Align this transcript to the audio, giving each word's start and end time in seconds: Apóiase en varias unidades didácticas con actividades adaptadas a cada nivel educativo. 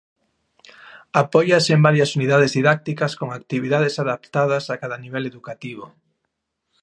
Apóiase 1.23 1.71
en 1.73 1.81
varias 1.87 2.15
unidades 2.17 2.53
didácticas 2.57 3.13
con 3.19 3.29
actividades 3.39 3.95
adaptadas 4.03 4.65
a 4.73 4.79
cada 4.81 4.97
nivel 5.03 5.23
educativo. 5.31 5.85